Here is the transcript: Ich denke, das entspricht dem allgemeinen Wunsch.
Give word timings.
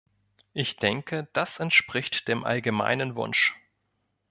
Ich 0.53 0.77
denke, 0.77 1.27
das 1.33 1.59
entspricht 1.59 2.27
dem 2.27 2.43
allgemeinen 2.43 3.15
Wunsch. 3.15 3.53